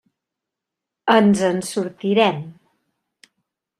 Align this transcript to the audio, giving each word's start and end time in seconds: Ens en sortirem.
Ens 1.17 1.43
en 1.49 1.61
sortirem. 1.73 2.41